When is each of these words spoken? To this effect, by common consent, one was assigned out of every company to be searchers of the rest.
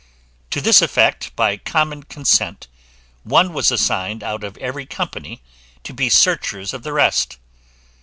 To 0.49 0.61
this 0.61 0.81
effect, 0.81 1.31
by 1.35 1.57
common 1.57 2.01
consent, 2.01 2.67
one 3.23 3.53
was 3.53 3.69
assigned 3.69 4.23
out 4.23 4.43
of 4.43 4.57
every 4.57 4.87
company 4.87 5.43
to 5.83 5.93
be 5.93 6.09
searchers 6.09 6.73
of 6.73 6.81
the 6.81 6.91
rest. 6.91 7.37